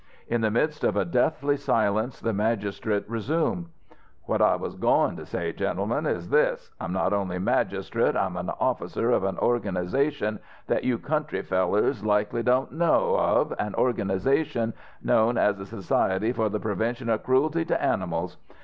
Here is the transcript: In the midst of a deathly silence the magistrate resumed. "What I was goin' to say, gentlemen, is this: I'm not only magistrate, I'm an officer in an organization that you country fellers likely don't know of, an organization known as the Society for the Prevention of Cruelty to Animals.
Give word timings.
In 0.27 0.41
the 0.41 0.49
midst 0.49 0.83
of 0.83 0.95
a 0.95 1.05
deathly 1.05 1.55
silence 1.57 2.19
the 2.19 2.33
magistrate 2.33 3.07
resumed. 3.07 3.67
"What 4.23 4.41
I 4.41 4.55
was 4.55 4.73
goin' 4.73 5.15
to 5.17 5.27
say, 5.27 5.53
gentlemen, 5.53 6.07
is 6.07 6.29
this: 6.31 6.71
I'm 6.81 6.91
not 6.91 7.13
only 7.13 7.37
magistrate, 7.37 8.15
I'm 8.15 8.35
an 8.35 8.49
officer 8.59 9.11
in 9.13 9.23
an 9.23 9.37
organization 9.37 10.39
that 10.65 10.83
you 10.83 10.97
country 10.97 11.43
fellers 11.43 12.03
likely 12.03 12.41
don't 12.41 12.71
know 12.71 13.15
of, 13.15 13.53
an 13.59 13.75
organization 13.75 14.73
known 15.03 15.37
as 15.37 15.57
the 15.59 15.67
Society 15.67 16.31
for 16.33 16.49
the 16.49 16.59
Prevention 16.59 17.07
of 17.07 17.21
Cruelty 17.21 17.63
to 17.65 17.79
Animals. 17.79 18.37